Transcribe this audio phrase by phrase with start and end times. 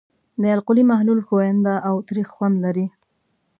[0.41, 2.85] د القلي محلول ښوینده او تریخ خوند لري.